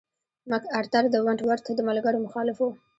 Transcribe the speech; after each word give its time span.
مک 0.49 0.63
ارتر 0.79 1.03
د 1.09 1.15
ونټ 1.25 1.39
ورت 1.43 1.65
د 1.73 1.79
ملګرو 1.89 2.23
مخالف 2.25 2.57
و. 2.59 2.67